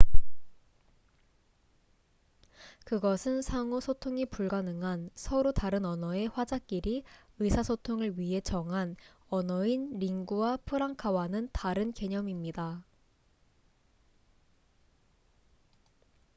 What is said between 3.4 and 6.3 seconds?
상호 소통이 불가능한 서로 다른 언어의